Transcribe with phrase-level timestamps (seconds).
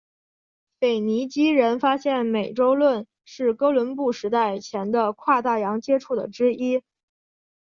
[0.79, 6.81] 腓尼基人发现美洲论是哥伦布时代前的跨大洋接触的之一。